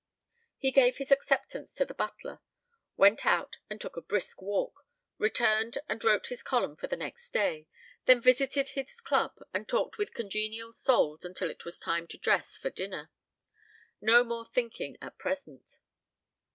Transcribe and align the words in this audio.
He 0.57 0.71
gave 0.71 0.97
his 0.97 1.11
acceptance 1.11 1.75
to 1.75 1.85
the 1.85 1.93
butler, 1.93 2.39
went 2.97 3.23
out 3.23 3.57
and 3.69 3.79
took 3.79 3.95
a 3.95 4.01
brisk 4.01 4.41
walk, 4.41 4.83
returned 5.19 5.77
and 5.87 6.03
wrote 6.03 6.25
his 6.29 6.41
column 6.41 6.75
for 6.75 6.87
the 6.87 6.95
next 6.95 7.29
day, 7.31 7.67
then 8.05 8.19
visited 8.19 8.69
his 8.69 8.99
club 8.99 9.37
and 9.53 9.67
talked 9.69 9.99
with 9.99 10.15
congenial 10.15 10.73
souls 10.73 11.23
until 11.23 11.51
it 11.51 11.65
was 11.65 11.77
time 11.77 12.07
to 12.07 12.17
dress 12.17 12.57
for 12.57 12.71
dinner. 12.71 13.11
No 14.01 14.23
more 14.23 14.47
thinking 14.51 14.97
at 15.03 15.19
present. 15.19 15.77